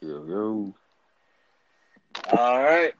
[0.00, 0.74] Yo, yo.
[2.36, 2.92] All right.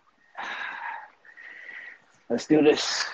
[2.29, 3.05] Let's do this.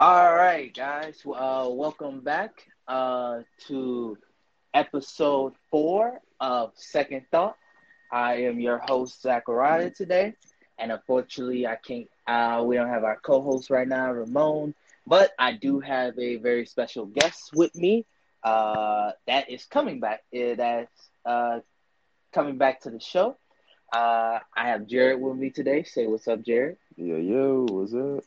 [0.00, 1.22] All right, guys.
[1.26, 4.16] Uh, welcome back uh, to
[4.74, 7.56] episode four of Second Thought.
[8.12, 10.34] I am your host, Zachariah, today.
[10.78, 14.74] And unfortunately, I can't, uh, we don't have our co host right now, Ramon.
[15.06, 18.04] But I do have a very special guest with me
[18.42, 20.22] uh, that is coming back.
[20.32, 21.60] That's uh,
[22.32, 23.36] coming back to the show.
[23.92, 25.82] Uh, I have Jared with me today.
[25.84, 26.76] Say what's up, Jared.
[26.96, 28.24] Yo, yo, what's up?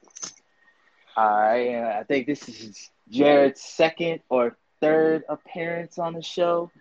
[1.16, 6.72] All right, I think this is Jared's second or third appearance on the show.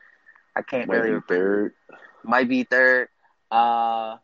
[0.56, 1.74] I can't Might really be third.
[2.22, 3.08] might be third.
[3.50, 4.16] Uh,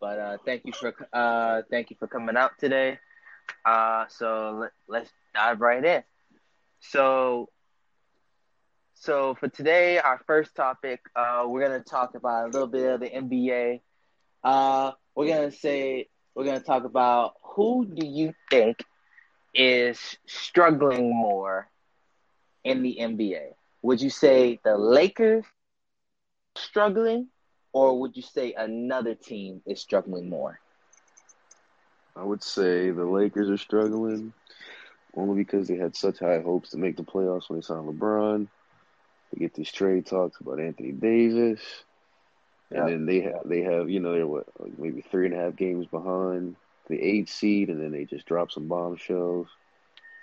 [0.00, 2.98] but uh, thank you for uh, thank you for coming out today.
[3.64, 6.02] Uh, so let, let's dive right in.
[6.80, 7.48] So,
[9.02, 13.00] so for today, our first topic, uh, we're gonna talk about a little bit of
[13.00, 13.80] the NBA.
[14.44, 18.84] Uh, we're gonna say we're gonna talk about who do you think
[19.52, 21.68] is struggling more
[22.62, 23.54] in the NBA?
[23.82, 25.46] Would you say the Lakers
[26.54, 27.26] struggling,
[27.72, 30.60] or would you say another team is struggling more?
[32.14, 34.32] I would say the Lakers are struggling
[35.16, 38.46] only because they had such high hopes to make the playoffs when they signed LeBron.
[39.32, 41.60] They get these trade talks about Anthony Davis,
[42.70, 42.86] and Yeah.
[42.86, 45.56] then they have they have you know they're what like maybe three and a half
[45.56, 46.56] games behind
[46.88, 49.48] the eight seed, and then they just drop some bombshells,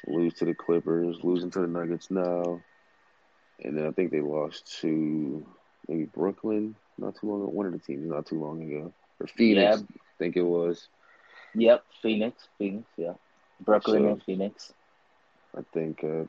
[0.07, 2.61] lose to the Clippers, losing to the Nuggets now,
[3.63, 5.45] and then I think they lost to
[5.87, 9.27] maybe Brooklyn not too long ago, one of the teams not too long ago, or
[9.27, 9.85] Phoenix, Yeah.
[9.95, 10.89] I think it was.
[11.55, 13.13] Yep, Phoenix, Phoenix, yeah,
[13.61, 14.73] Brooklyn So- and Phoenix.
[15.57, 16.25] I think uh,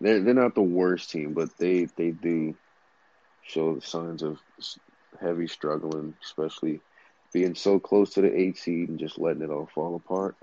[0.00, 2.56] they're they're not the worst team, but they they do
[3.42, 4.38] show signs of
[5.20, 6.82] heavy struggling, especially
[7.32, 10.36] being so close to the eight seed and just letting it all fall apart.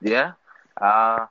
[0.00, 0.32] Yeah,
[0.80, 1.26] uh,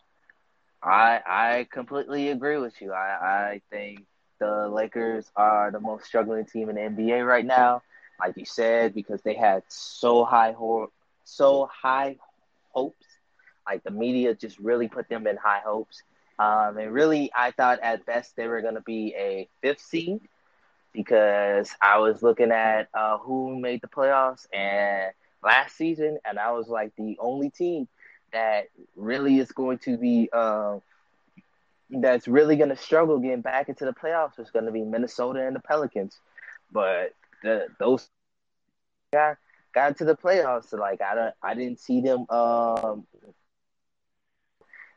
[0.83, 2.93] I I completely agree with you.
[2.93, 4.05] I I think
[4.39, 7.81] the Lakers are the most struggling team in the NBA right now,
[8.19, 10.91] like you said, because they had so high ho-
[11.23, 12.17] so high
[12.73, 13.06] hopes.
[13.67, 16.01] Like the media just really put them in high hopes.
[16.39, 20.21] Um, and really, I thought at best they were going to be a fifth seed
[20.93, 25.11] because I was looking at uh, who made the playoffs and
[25.43, 27.87] last season, and I was like the only team
[28.33, 30.77] that really is going to be uh,
[31.89, 35.45] that's really going to struggle getting back into the playoffs is going to be Minnesota
[35.45, 36.19] and the Pelicans.
[36.71, 37.13] But
[37.43, 38.09] the those
[39.13, 39.37] got
[39.73, 40.69] got into the playoffs.
[40.69, 42.25] So like I don't I didn't see them.
[42.29, 43.05] Um,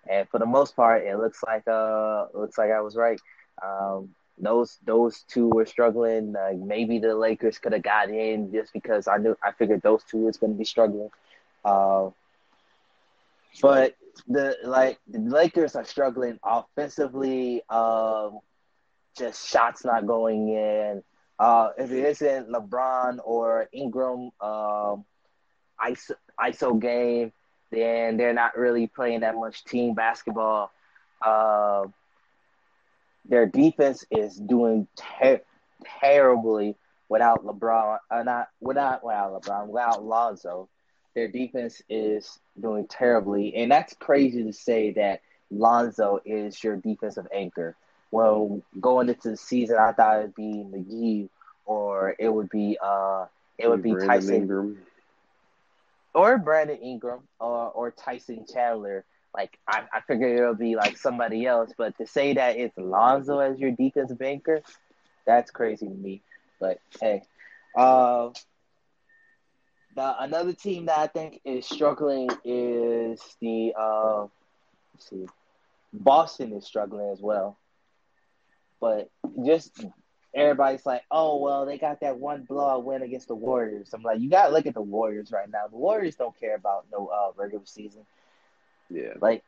[0.09, 3.21] and for the most part, it looks like uh looks like I was right.
[3.63, 6.35] Um, those those two were struggling.
[6.57, 10.19] Maybe the Lakers could have got in just because I knew I figured those two
[10.19, 11.11] was going to be struggling.
[11.65, 12.11] Uh,
[13.61, 13.95] but
[14.27, 17.63] the like the Lakers are struggling offensively.
[17.69, 18.41] Um,
[19.19, 21.03] just shots not going in.
[21.39, 25.05] Uh, if it isn't LeBron or Ingram, um,
[25.83, 27.33] ISO, ISO game,
[27.71, 30.71] then they're not really playing that much team basketball.
[31.25, 31.87] Uh,
[33.29, 35.43] their defense is doing ter-
[36.01, 36.77] terribly
[37.09, 37.99] without LeBron.
[38.11, 40.69] Uh, not without without LeBron, without Lonzo.
[41.15, 47.27] Their defense is doing terribly, and that's crazy to say that Lonzo is your defensive
[47.35, 47.77] anchor.
[48.13, 51.29] Well, going into the season, I thought it'd be McGee
[51.71, 53.27] or it would be uh
[53.57, 54.79] it would be Brandon Tyson Ingram.
[56.15, 59.05] Or Brandon Ingram or or Tyson Chandler.
[59.35, 63.39] Like I, I figured it'll be like somebody else, but to say that it's Lonzo
[63.39, 64.61] as your defensive anchor,
[65.25, 66.23] that's crazy to me.
[66.59, 67.23] But hey,
[67.77, 68.31] uh,
[69.95, 74.27] the another team that I think is struggling is the uh,
[74.99, 75.27] see,
[75.93, 77.57] Boston is struggling as well.
[78.81, 79.11] But
[79.45, 79.85] just
[80.35, 83.91] everybody's like, oh well, they got that one blowout win against the Warriors.
[83.93, 85.67] I'm like, you gotta look at the Warriors right now.
[85.69, 88.03] The Warriors don't care about no uh, regular season.
[88.89, 89.45] Yeah, Like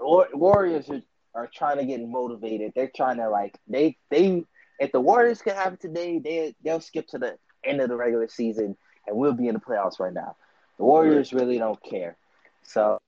[0.00, 1.02] Warriors are,
[1.34, 2.72] are trying to get motivated.
[2.74, 4.44] They're trying to like they they
[4.78, 7.96] if the Warriors can have it today, they they'll skip to the end of the
[7.96, 8.76] regular season
[9.06, 10.36] and we'll be in the playoffs right now.
[10.76, 12.16] The Warriors really don't care.
[12.62, 13.00] So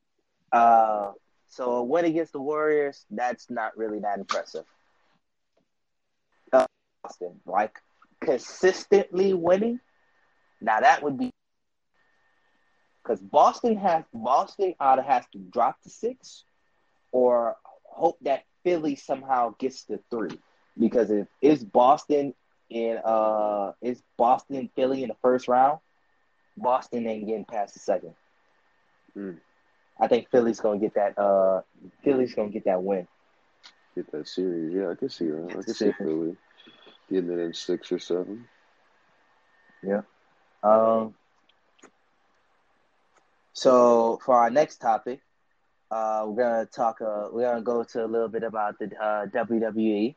[0.52, 1.12] uh
[1.48, 4.64] so a win against the Warriors, that's not really that impressive.
[7.02, 7.78] Boston, like
[8.20, 9.80] consistently winning,
[10.60, 11.30] now that would be
[13.02, 16.44] because Boston has Boston either has to drop to six
[17.12, 20.38] or hope that Philly somehow gets to three
[20.78, 22.34] because if it's Boston
[22.68, 25.80] in uh it's Boston Philly in the first round,
[26.56, 28.14] Boston ain't getting past the second.
[29.16, 29.38] Mm.
[29.98, 31.62] I think Philly's gonna get that uh
[32.04, 33.08] Philly's gonna get that win.
[33.94, 34.72] Get that series.
[34.72, 35.48] Yeah, I can see that.
[35.50, 36.36] I can see Philly
[37.10, 38.46] getting it in six or seven.
[39.82, 40.02] Yeah.
[40.62, 41.14] Um
[43.52, 45.20] so for our next topic,
[45.90, 47.00] uh, we're gonna talk.
[47.00, 50.14] Uh, we're gonna go to a little bit about the uh, WWE,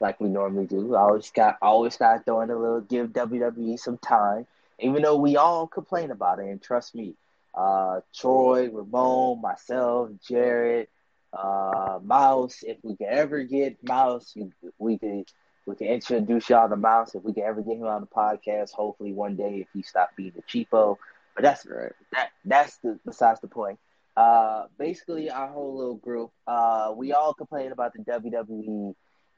[0.00, 0.94] like we normally do.
[0.94, 4.46] I always got, always got to throw in a little, give WWE some time,
[4.78, 6.46] even though we all complain about it.
[6.46, 7.14] And trust me,
[7.54, 10.88] uh, Troy, Ramon, myself, Jared,
[11.32, 12.64] uh, Mouse.
[12.66, 14.34] If we could ever get Mouse,
[14.78, 15.26] we could
[15.66, 17.14] we can introduce y'all to Mouse.
[17.14, 20.16] If we can ever get him on the podcast, hopefully one day if he stopped
[20.16, 20.96] being a cheapo.
[21.34, 21.92] But that's right.
[22.12, 23.78] That that's the besides the point.
[24.16, 28.94] Uh, basically, our whole little group, uh, we all complain about the WWE,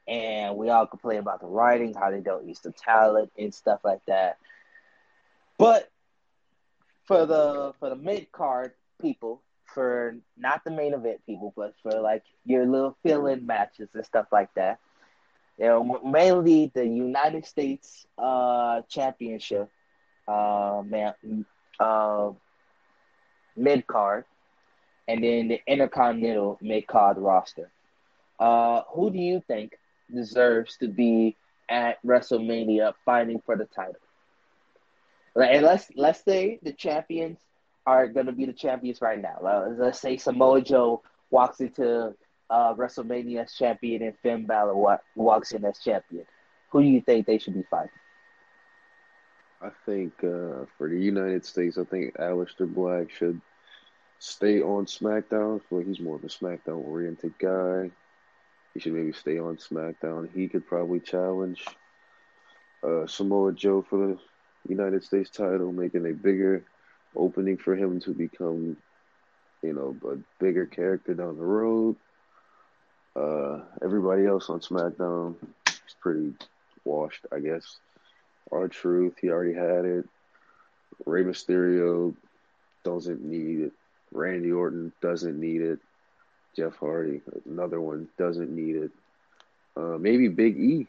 [0.07, 3.79] and we all complain about the writing, how they don't use the talent and stuff
[3.83, 4.37] like that.
[5.57, 5.89] But
[7.05, 9.41] for the for the mid card people,
[9.73, 14.05] for not the main event people, but for like your little fill in matches and
[14.05, 14.79] stuff like that,
[15.57, 19.69] you know, mainly the United States uh, Championship,
[20.27, 21.13] uh, man,
[21.79, 22.31] uh,
[23.55, 24.25] mid card
[25.07, 27.71] and then the Intercontinental mid card roster.
[28.39, 29.73] Uh, who do you think
[30.13, 31.35] deserves to be
[31.69, 33.95] at WrestleMania fighting for the title?
[35.35, 37.37] And let's let's say the champions
[37.85, 39.37] are going to be the champions right now.
[39.77, 42.15] Let's say Samoa Joe walks into
[42.49, 46.25] uh, WrestleMania champion and Finn Balor walks in as champion.
[46.69, 47.91] Who do you think they should be fighting?
[49.61, 53.39] I think uh, for the United States, I think Aleister Black should
[54.19, 55.61] stay on SmackDown.
[55.71, 57.89] I he's more of a SmackDown oriented guy.
[58.73, 60.29] He should maybe stay on SmackDown.
[60.33, 61.65] He could probably challenge
[62.83, 64.19] uh, Samoa Joe for the
[64.67, 66.63] United States title, making a bigger
[67.15, 68.77] opening for him to become,
[69.63, 71.95] you know, a bigger character down the road.
[73.15, 75.35] Uh, everybody else on SmackDown
[75.67, 76.33] is pretty
[76.83, 77.77] washed, I guess.
[78.51, 80.05] R-Truth, he already had it.
[81.05, 82.15] Rey Mysterio
[82.83, 83.71] doesn't need it.
[84.11, 85.79] Randy Orton doesn't need it.
[86.55, 88.91] Jeff Hardy, another one, doesn't need it.
[89.75, 90.87] Uh, maybe Big E,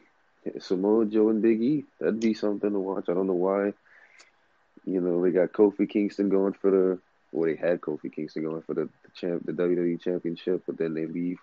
[0.59, 1.83] Samoa Joe and Big E.
[1.99, 3.09] That'd be something to watch.
[3.09, 3.73] I don't know why.
[4.85, 6.99] You know, they got Kofi Kingston going for the.
[7.33, 10.93] Well, they had Kofi Kingston going for the, the champ, the WWE Championship, but then
[10.93, 11.39] they leave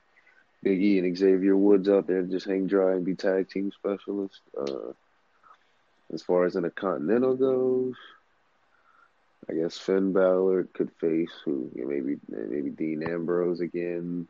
[0.64, 4.40] Big E and Xavier Woods out there just hang dry and be tag team specialists.
[4.58, 4.92] Uh,
[6.12, 7.94] as far as Intercontinental goes,
[9.48, 14.26] I guess Finn Balor could face who maybe maybe Dean Ambrose again.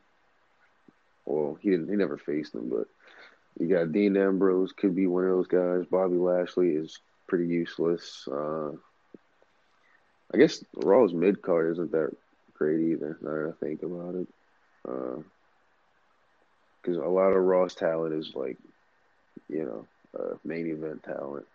[1.25, 1.89] Well, he didn't.
[1.89, 2.87] He never faced him, but
[3.57, 5.85] you got Dean Ambrose could be one of those guys.
[5.89, 8.27] Bobby Lashley is pretty useless.
[8.29, 8.71] Uh,
[10.33, 12.13] I guess Raw's mid card isn't that
[12.55, 13.17] great either.
[13.21, 14.27] Now that I think about it,
[16.85, 18.57] because a lot of Raw's talent is like,
[19.49, 19.87] you know,
[20.19, 21.45] uh, main event talent.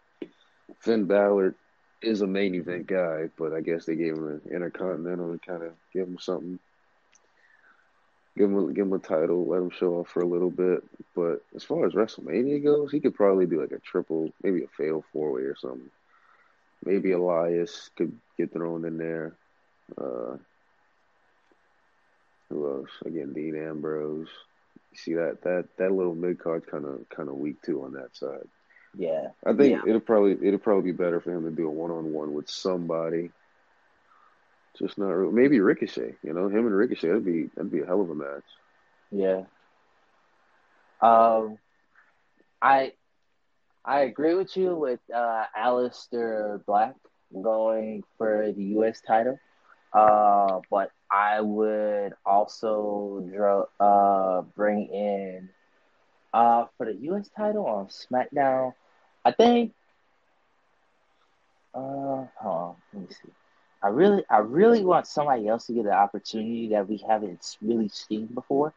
[0.80, 1.54] Finn Balor
[2.02, 5.62] is a main event guy, but I guess they gave him an intercontinental to kind
[5.62, 6.58] of give him something,
[8.36, 10.82] give him give him a title, let him show off for a little bit.
[11.14, 14.68] But as far as WrestleMania goes, he could probably do like a triple, maybe a
[14.76, 15.90] fatal four way or something.
[16.84, 19.34] Maybe Elias could get thrown in there.
[19.96, 20.38] Uh,
[22.48, 22.90] who else?
[23.04, 24.28] Again, Dean Ambrose.
[24.94, 28.16] See that that that little mid card kind of kind of weak too on that
[28.16, 28.48] side.
[28.96, 29.28] Yeah.
[29.46, 29.82] I think yeah.
[29.86, 32.50] it'll probably it'll probably be better for him to do a one on one with
[32.50, 33.30] somebody.
[34.78, 36.16] Just not really, maybe Ricochet.
[36.22, 38.44] You know, him and Ricochet that'd be that'd be a hell of a match.
[39.10, 39.42] Yeah.
[41.00, 41.58] Um,
[42.60, 42.92] I
[43.84, 46.94] I agree with you with uh, Aleister Black
[47.32, 49.00] going for the U.S.
[49.00, 49.38] title,
[49.92, 55.48] uh, but I would also draw, uh, bring in
[56.32, 57.28] uh, for the U.S.
[57.36, 58.74] title on SmackDown.
[59.24, 59.72] I think.
[61.74, 63.30] Uh, hold on, let me see.
[63.82, 67.88] I really, I really want somebody else to get an opportunity that we haven't really
[67.88, 68.74] seen before.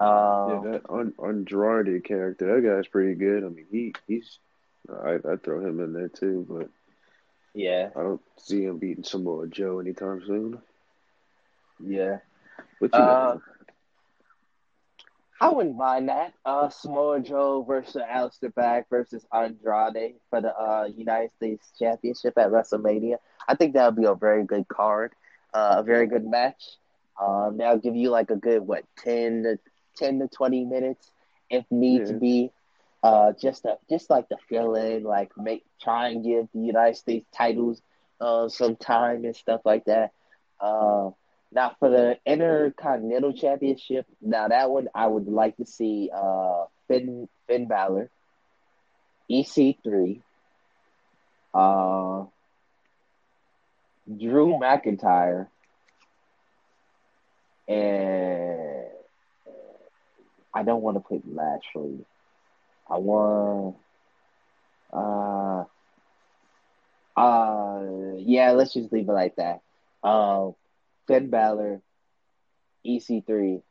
[0.00, 3.44] Uh, yeah, that Andrade character, that guy's pretty good.
[3.44, 4.38] I mean, he he's,
[4.88, 6.68] I I throw him in there too, but
[7.54, 10.58] yeah, I don't see him beating Samoa Joe anytime soon.
[11.80, 12.18] Yeah,
[12.80, 13.42] but you uh, know.
[15.40, 16.34] I wouldn't mind that.
[16.44, 22.50] Uh, Samoa Joe versus Aleister Black versus Andrade for the uh, United States Championship at
[22.50, 23.18] WrestleMania.
[23.46, 25.12] I think that would be a very good card,
[25.54, 26.62] uh, a very good match.
[27.20, 29.58] Um, that'll give you like a good what ten to
[29.96, 31.10] ten to twenty minutes
[31.50, 32.18] if need to Yeah.
[32.18, 32.52] be.
[33.08, 36.94] Uh, just to, just like to fill in, like make try and give the United
[36.94, 37.80] States titles
[38.20, 40.12] uh some time and stuff like that.
[40.60, 41.08] Uh,
[41.50, 47.30] now for the Intercontinental Championship, now that one I would like to see uh Finn
[47.46, 48.10] Finn Balor,
[49.30, 50.20] EC3,
[51.54, 52.24] uh,
[54.06, 55.46] Drew McIntyre,
[57.66, 58.84] and
[60.52, 62.04] I don't want to put Lashley.
[62.90, 63.76] I want,
[64.92, 65.64] uh,
[67.20, 69.60] uh, yeah, let's just leave it like that.
[70.02, 70.54] Um,
[71.06, 71.80] Finn Balor,
[72.84, 73.62] EC3,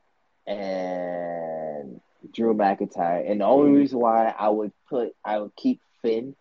[0.45, 2.01] and
[2.33, 3.29] Drew McIntyre.
[3.29, 6.35] And the only reason why I would put, I would keep Finn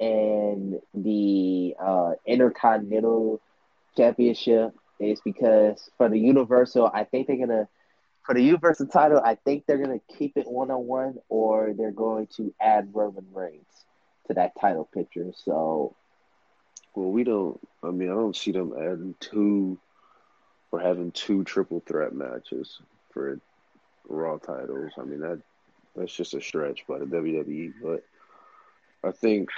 [0.00, 3.40] and the uh, Intercontinental
[3.96, 7.68] Championship is because for the Universal, I think they're gonna
[8.24, 11.92] for the Universal title, I think they're gonna keep it one on one, or they're
[11.92, 13.86] going to add Roman Reigns
[14.28, 15.32] to that title picture.
[15.34, 15.96] So
[16.94, 17.60] Well, we don't.
[17.82, 19.78] I mean, I don't see them adding two
[20.72, 22.80] or having two triple threat matches
[23.12, 23.40] for
[24.08, 24.92] Raw titles.
[24.98, 25.40] I mean that
[25.96, 27.74] that's just a stretch by the WWE.
[27.82, 28.04] But
[29.04, 29.50] I think,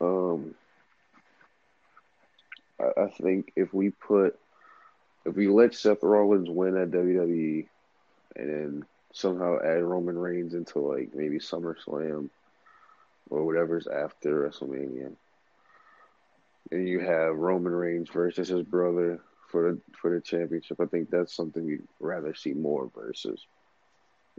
[0.00, 0.54] um,
[2.80, 4.38] I, I think if we put
[5.24, 7.66] if we let Seth Rollins win at WWE
[8.36, 12.28] and then somehow add Roman Reigns into like maybe SummerSlam
[13.30, 15.12] or whatever's after WrestleMania.
[16.70, 20.80] And you have Roman Reigns versus his brother for the for the championship.
[20.80, 23.40] I think that's something we'd rather see more versus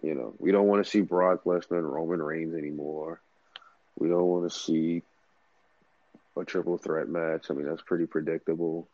[0.02, 3.22] you know, we don't want to see Brock Lesnar and Roman Reigns anymore.
[3.98, 5.04] We don't want to see
[6.36, 7.46] a triple threat match.
[7.50, 8.88] I mean, that's pretty predictable.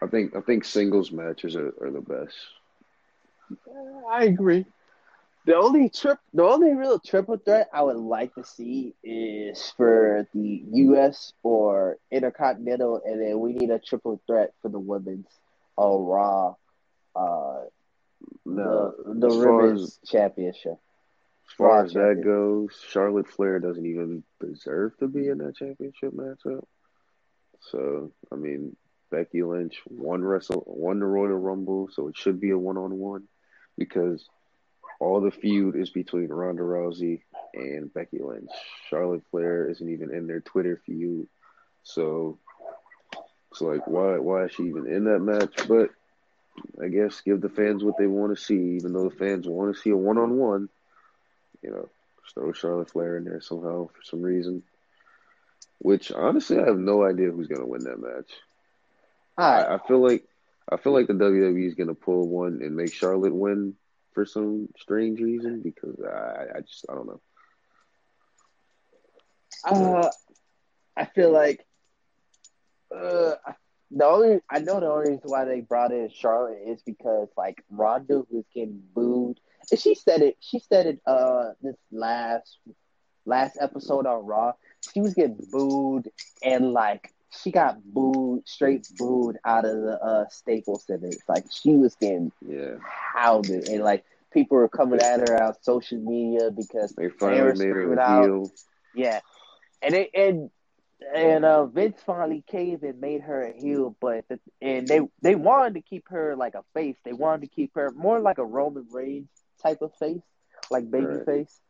[0.00, 2.36] I think I think singles matches are, are the best.
[4.08, 4.64] I agree.
[5.44, 10.26] The only trip, the only real triple threat I would like to see is for
[10.32, 11.32] the U.S.
[11.42, 15.26] or Intercontinental, and then we need a triple threat for the women's
[15.76, 16.54] on Raw,
[17.16, 17.64] uh,
[18.44, 20.78] No, the the women's as championship.
[21.48, 25.56] as far Raw as that goes, Charlotte Flair doesn't even deserve to be in that
[25.56, 26.64] championship matchup.
[27.70, 28.76] So I mean,
[29.12, 32.98] Becky Lynch won wrestle won the Royal Rumble, so it should be a one on
[32.98, 33.28] one
[33.76, 34.24] because
[34.98, 37.20] all the feud is between Ronda Rousey
[37.54, 38.50] and Becky Lynch.
[38.88, 41.28] Charlotte Flair isn't even in their Twitter feud,
[41.84, 42.38] so
[43.50, 45.68] it's like why why is she even in that match?
[45.68, 45.90] But
[46.82, 49.74] I guess give the fans what they want to see, even though the fans want
[49.74, 50.70] to see a one on one.
[51.62, 51.88] You know,
[52.32, 54.62] throw Charlotte Flair in there somehow for some reason.
[55.78, 58.30] Which honestly, I have no idea who's gonna win that match.
[59.36, 60.24] I, I feel like
[60.70, 63.74] I feel like the WWE is gonna pull one and make Charlotte win
[64.12, 67.20] for some strange reason because I I just I don't know.
[69.64, 70.10] uh,
[70.96, 71.64] I feel like
[72.94, 73.34] uh,
[73.90, 77.62] the only I know the only reason why they brought in Charlotte is because like
[77.70, 80.36] Ronda was getting booed, and she said it.
[80.40, 81.00] She said it.
[81.06, 82.58] Uh, this last
[83.24, 84.52] last episode on Raw,
[84.92, 86.10] she was getting booed,
[86.42, 91.16] and like she got booed, straight booed out of the uh, Staples Center.
[91.28, 92.76] Like she was getting Yeah,
[93.14, 97.76] hounded, and like people were coming at her on social media because they finally made
[97.76, 98.32] her out.
[98.94, 99.20] Yeah,
[99.82, 100.50] and it, and
[101.14, 105.34] and uh, Vince finally caved and made her a heel, but the, and they they
[105.34, 106.96] wanted to keep her like a face.
[107.04, 109.28] They wanted to keep her more like a Roman Reigns
[109.62, 110.22] type of face,
[110.70, 111.24] like baby Right.
[111.24, 111.60] face.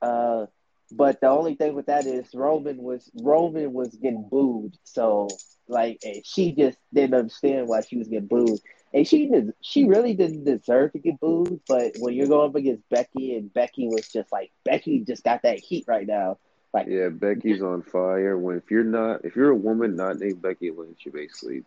[0.00, 0.46] Uh,
[0.90, 5.28] but the only thing with that is Roman was Roman was getting booed, so
[5.68, 8.58] like and she just didn't understand why she was getting booed,
[8.94, 11.60] and she did she really didn't deserve to get booed.
[11.68, 15.42] But when you're going up against Becky, and Becky was just like Becky just got
[15.42, 16.38] that heat right now,
[16.72, 18.38] like Yeah, Becky's on fire.
[18.38, 21.64] When if you're not if you're a woman not named Becky Lynch, you're basically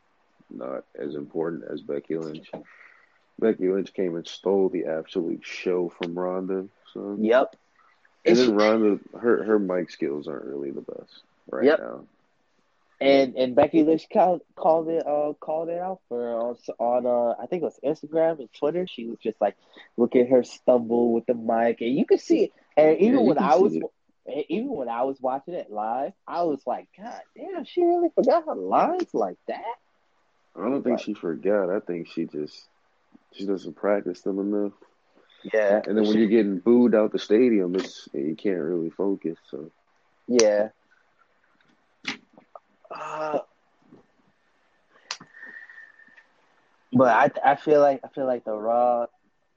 [0.50, 2.50] not as important as Becky Lynch.
[3.40, 6.68] Becky Lynch came and stole the absolute show from Ronda.
[6.94, 7.56] So yep.
[8.26, 11.78] And And, she, then Ronda her her mic skills aren't really the best right Yep.
[11.78, 12.06] now.
[13.00, 17.42] and and Becky Lynch called, called it uh called it out for on on uh
[17.42, 18.86] I think it was Instagram and Twitter.
[18.88, 19.56] She was just like,
[19.98, 22.52] look at her stumble with the mic, and you could see it.
[22.78, 23.84] And even Yeah, when I was it.
[24.50, 28.46] even when I was watching it live, I was like, God damn, she really forgot
[28.46, 29.76] her lines like that.
[30.56, 31.02] I don't think Right.
[31.02, 31.70] she forgot.
[31.70, 32.68] I think she just
[33.34, 34.74] she doesn't practice them enough.
[35.54, 39.38] Yeah, And then when you're getting booed out the stadium, it's you can't really focus.
[39.50, 39.72] So
[40.28, 40.70] yeah.
[42.90, 43.40] Uh,
[46.94, 47.08] but
[47.44, 49.08] I I feel like I feel like the Raw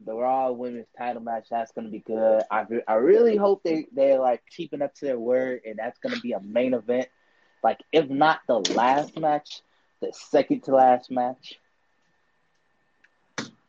[0.04, 1.46] the Raw Women's Title match.
[1.50, 2.42] That's gonna be good.
[2.50, 6.20] I I really hope they they're like keeping up to their word, and that's gonna
[6.20, 7.08] be a main event.
[7.62, 9.62] Like if not the last match,
[10.00, 11.58] the second to last match.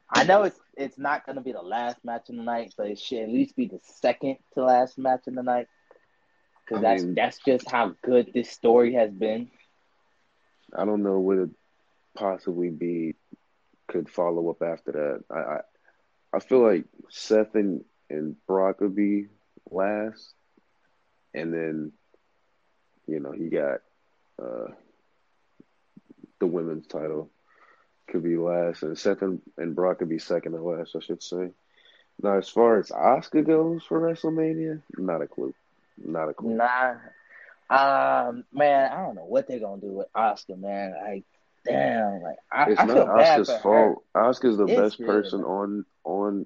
[0.09, 2.99] I know it's it's not gonna be the last match in the night, but it
[2.99, 5.67] should at least be the second to last match in the night.
[6.65, 9.49] Because that's mean, that's just how good this story has been.
[10.75, 11.49] I don't know what it
[12.15, 13.15] possibly be
[13.87, 15.23] could follow up after that.
[15.29, 15.59] I I,
[16.33, 19.27] I feel like Seth and, and Brock would be
[19.69, 20.33] last,
[21.33, 21.91] and then
[23.07, 23.81] you know he got
[24.41, 24.71] uh,
[26.39, 27.29] the women's title
[28.07, 31.23] could be last, and Seth and, and Brock could be second to last, I should
[31.23, 31.51] say.
[32.21, 35.53] Now, as far as Asuka goes for WrestleMania, not a clue.
[35.97, 36.57] Not a clue.
[36.57, 36.95] Nah,
[37.69, 40.93] um, man, I don't know what they're gonna do with Asuka, man.
[41.03, 41.23] Like,
[41.65, 43.59] damn, like I, It's I not feel bad for her.
[43.61, 44.03] fault.
[44.15, 46.45] Asuka's the It's best person on on.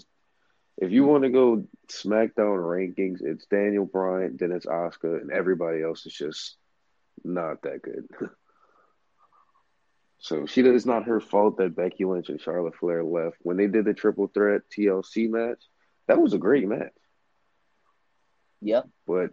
[0.78, 5.82] If you want to go SmackDown rankings, it's Daniel Bryan, then it's Asuka, and everybody
[5.84, 6.56] else is just
[7.24, 8.08] not that good.
[10.20, 13.68] so she it's not her fault that Becky Lynch and Charlotte Flair left when they
[13.68, 15.62] did the triple threat TLC match.
[16.08, 16.94] That was a great match,
[18.62, 18.88] Yep.
[19.08, 19.32] but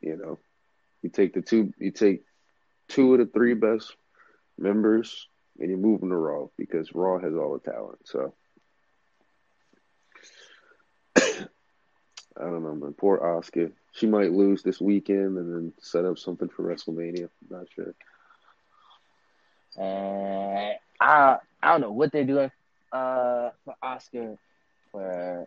[0.00, 0.38] you know,
[1.02, 2.24] you take the two, you take
[2.88, 3.94] two of the three best
[4.58, 7.98] members, and you move them to Raw because Raw has all the talent.
[8.04, 8.34] So.
[12.34, 12.94] I don't know, man.
[12.94, 13.72] Poor Asuka.
[13.92, 17.24] She might lose this weekend and then set up something for WrestleMania.
[17.24, 17.94] I'm not sure.
[19.76, 22.50] And I I don't know what they're doing
[22.92, 24.36] uh for Asuka
[24.90, 25.46] for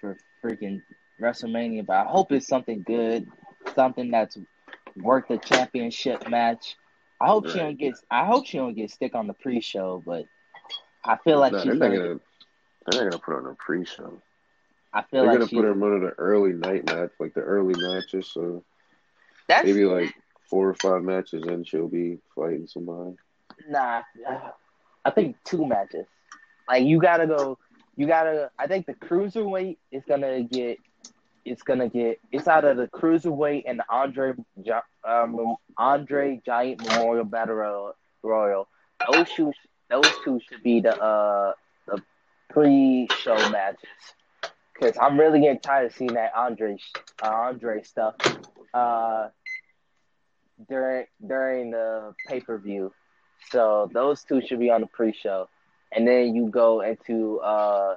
[0.00, 0.80] for freaking
[1.20, 3.26] WrestleMania, but I hope it's something good,
[3.74, 4.36] something that's
[4.96, 6.76] worth the championship match.
[7.20, 10.24] I hope she don't get I hope she don't get stick on the pre-show, but
[11.04, 12.20] I feel like no, she's they're not gonna.
[12.86, 14.20] They're not gonna put on a pre-show.
[14.92, 17.10] I feel They're like gonna she put her in one of the early night match,
[17.18, 18.30] like the early matches.
[18.32, 18.62] So
[19.48, 20.14] that's maybe like
[20.48, 23.16] four or five matches and she'll be fighting somebody.
[23.68, 24.02] Nah,
[25.04, 26.06] I think two matches.
[26.68, 27.58] Like you gotta go.
[27.96, 28.50] You gotta.
[28.58, 30.78] I think the cruiserweight is gonna get.
[31.44, 32.20] It's gonna get.
[32.32, 34.34] It's out of the cruiserweight and the Andre
[35.04, 38.68] um, Andre Giant Memorial Battle Royal.
[39.12, 39.52] Those two.
[39.88, 41.52] Those two should be the uh
[41.86, 42.02] the
[42.50, 43.88] pre-show matches.
[44.80, 46.76] Cause I'm really getting tired of seeing that Andre
[47.22, 48.16] uh, Andre stuff.
[48.74, 49.28] Uh,
[50.68, 52.92] during during the pay per view.
[53.50, 55.48] So those two should be on the pre-show,
[55.92, 57.96] and then you go into uh,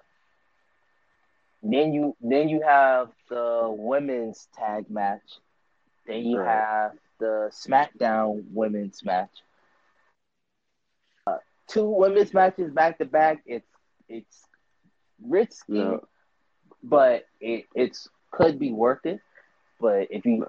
[1.63, 5.39] then you then you have the women's tag match,
[6.07, 6.67] then you Right.
[6.67, 9.31] have the SmackDown women's match.
[11.27, 13.41] Uh, two women's matches back to back.
[13.45, 13.69] It's
[14.07, 14.45] it's
[15.21, 16.07] risky, No,
[16.83, 19.19] but it it's could be worth it.
[19.79, 20.47] But if you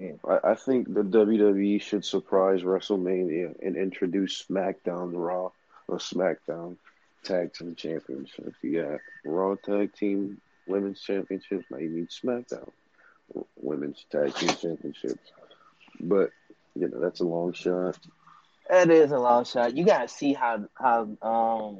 [0.00, 5.50] I, I think the WWE should surprise WrestleMania and introduce SmackDown Raw
[5.88, 6.76] or SmackDown
[7.22, 8.54] Tag Team Championship.
[8.62, 11.64] You got Raw Tag Team Women's Championships.
[11.70, 12.70] Now you need SmackDown
[13.60, 15.30] Women's Tag Team Championships.
[16.00, 16.30] But
[16.74, 17.98] you know that's a long shot.
[18.68, 19.76] It is a long shot.
[19.76, 21.78] You gotta see how how um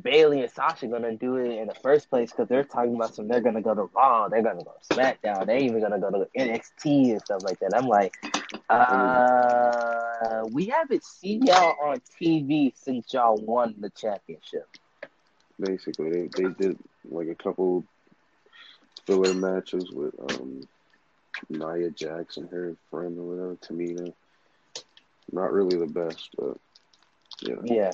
[0.00, 3.28] Bayley and Sasha gonna do it in the first place because they're talking about some.
[3.28, 4.28] They're gonna go to Raw.
[4.28, 5.46] They're gonna go to SmackDown.
[5.46, 7.76] They're even gonna go to NXT and stuff like that.
[7.76, 8.14] I'm like,
[8.70, 14.66] uh, we haven't seen y'all on TV since y'all won the championship.
[15.60, 17.84] Basically, they they did like a couple
[19.06, 20.66] filler matches with um
[21.50, 24.12] Nia Jackson, her friend or whatever, Tamina.
[25.30, 26.56] Not really the best, but
[27.42, 27.56] yeah.
[27.62, 27.92] Yeah,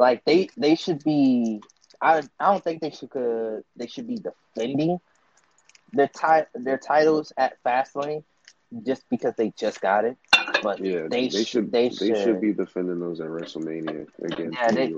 [0.00, 1.62] like they they should be.
[2.02, 5.00] I I don't think they should could they should be defending
[5.92, 8.24] their ti- their titles at Fastlane
[8.86, 10.18] just because they just got it.
[10.62, 14.60] But Yeah, they, they, should they they should, should be defending those at WrestleMania against
[14.60, 14.94] Yeah, they-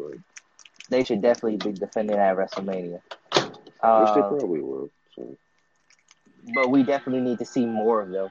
[0.91, 3.01] they should definitely be defending at WrestleMania.
[3.95, 4.91] which they Uh, probably will.
[5.17, 5.38] So
[6.55, 8.31] but we definitely need to see more of them.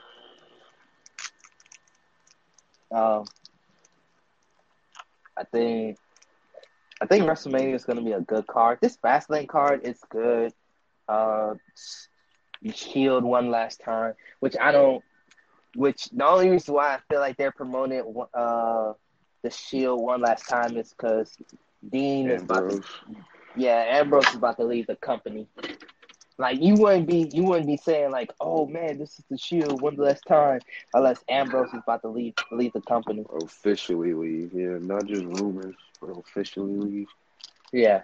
[2.91, 3.25] Um,
[5.37, 5.97] I think
[7.01, 8.79] I think WrestleMania is going to be a good card.
[8.81, 10.53] This Fastlane card is good.
[11.07, 11.55] Uh,
[12.73, 15.03] Shield one last time, which I don't.
[15.75, 18.01] Which the only reason why I feel like they're promoting
[18.33, 18.93] uh
[19.43, 21.37] the Shield one last time is because
[21.89, 22.83] Dean is about to
[23.55, 25.47] Yeah, Ambrose is about to leave the company.
[26.41, 29.81] Like you wouldn't be you wouldn't be saying like, oh man, this is the Shield
[29.81, 30.61] one last time,
[30.93, 33.25] unless Ambrose is about to leave leave the company.
[33.43, 37.07] Officially leave, yeah, not just rumors, but officially leave.
[37.71, 38.01] Yeah.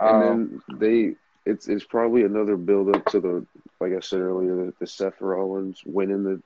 [0.00, 1.16] And Um, then they,
[1.50, 3.46] it's it's probably another build up to the,
[3.80, 6.42] like I said earlier, the, the Seth Rollins winning the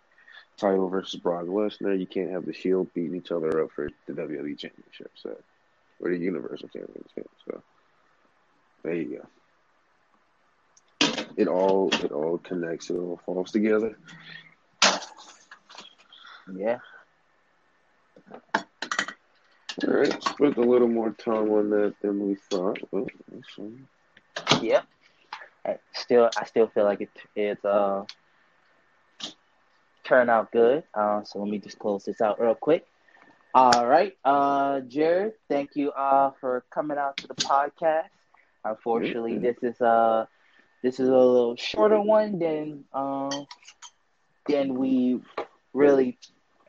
[0.56, 1.98] title versus Brock Lesnar.
[1.98, 5.36] You can't have the Shield beating each other up for the WWE Championship, so
[6.00, 7.28] or the Universal Championship.
[7.46, 7.62] So
[8.82, 9.26] there you go.
[11.36, 12.90] It all it all connects.
[12.90, 13.96] It all falls together.
[16.54, 16.78] yeah.
[19.86, 22.78] All right, spent a little more time on that than we thought.
[22.90, 23.06] Well.
[24.60, 24.82] Yeah.
[25.64, 28.04] I still I still feel like it it's uh
[30.04, 30.82] turned out good.
[30.94, 32.86] Uh so let me just close this out real quick.
[33.54, 34.16] All right.
[34.24, 38.08] Uh Jared, thank you uh for coming out to the podcast.
[38.64, 39.42] Unfortunately Mhm.
[39.42, 40.26] this is uh
[40.82, 43.30] this is a little shorter one than um
[44.48, 45.20] than we
[45.72, 46.18] really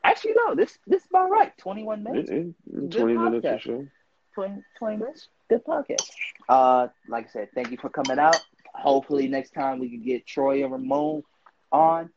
[0.04, 1.56] actually no, this this is about right.
[1.58, 2.30] Twenty one minutes.
[2.30, 3.62] In, in Good twenty minutes or podcast.
[3.64, 3.86] so.
[4.34, 5.28] 20, 20 minutes.
[5.48, 6.10] Good podcast.
[6.48, 8.40] Uh, like I said, thank you for coming out.
[8.74, 11.22] Hopefully next time we can get Troy and Ramon
[11.70, 12.10] on.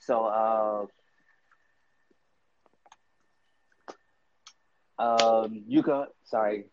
[0.00, 0.86] So, uh,
[4.98, 6.06] um, you can.
[6.24, 6.64] Sorry,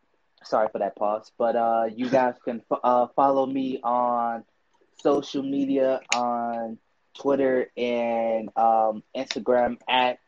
[0.43, 1.31] sorry for that pause.
[1.37, 4.43] But uh, you guys can fo- uh follow me on
[4.97, 6.77] social media on
[7.17, 10.19] Twitter and um Instagram at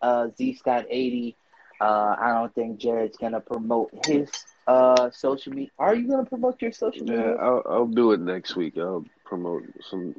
[0.00, 1.34] uh zscott80.
[1.80, 4.30] Uh, I don't think Jared's gonna promote his
[4.66, 5.70] uh social media.
[5.78, 7.36] Are you gonna promote your social Yeah, media?
[7.40, 8.76] I'll I'll do it next week.
[8.78, 10.14] I'll promote some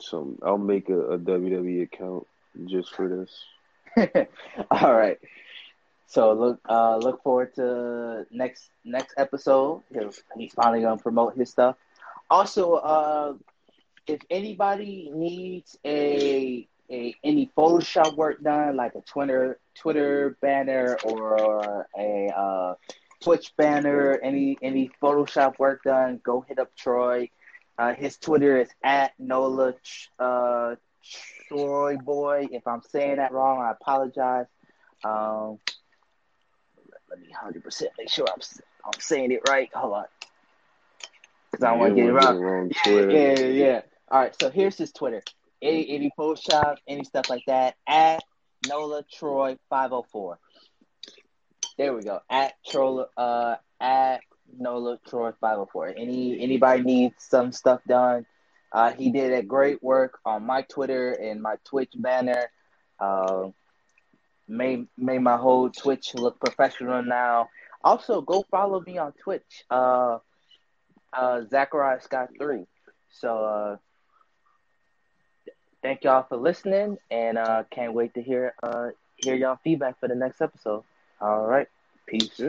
[0.00, 0.38] some.
[0.42, 2.26] I'll make a, a WWE account
[2.66, 3.44] just for this.
[4.70, 5.18] All right.
[6.06, 9.82] So look uh look forward to next next episode.
[9.92, 11.76] He's, he's finally gonna promote his stuff.
[12.30, 13.34] Also, uh
[14.06, 21.86] if anybody needs a a any Photoshop work done, like a Twitter Twitter banner or
[21.96, 22.74] a uh,
[23.22, 27.30] Twitch banner, any any Photoshop work done, go hit up Troy.
[27.78, 29.74] Uh, his Twitter is at Nola
[30.18, 30.74] uh,
[31.48, 32.48] Troy Boy.
[32.50, 34.46] If I'm saying that wrong, I apologize.
[35.04, 35.58] Um,
[37.08, 38.42] let me hundred percent make sure I'm
[38.84, 39.70] I'm saying it right.
[39.74, 40.04] Hold on,
[41.60, 42.70] because I don't want to get it wrong.
[42.86, 43.80] Yeah, yeah, yeah.
[44.10, 45.22] All right, so here's his Twitter.
[45.62, 48.22] Any any Photoshop, any stuff like that, at
[48.66, 50.38] Nola Troy five oh four.
[51.76, 52.20] There we go.
[52.30, 54.20] At Troll uh at
[54.58, 55.88] Nola Troy five oh four.
[55.88, 58.26] Any anybody needs some stuff done.
[58.72, 62.50] Uh he did a great work on my Twitter and my Twitch banner.
[62.98, 63.48] Uh
[64.48, 67.48] made made my whole Twitch look professional now.
[67.84, 69.64] Also go follow me on Twitch.
[69.70, 70.18] Uh
[71.12, 72.66] uh Zachariah Scott three.
[73.10, 73.76] So uh
[75.82, 80.08] thank y'all for listening and uh can't wait to hear uh hear y'all feedback for
[80.08, 80.84] the next episode.
[81.20, 81.68] All right.
[82.06, 82.40] Peace.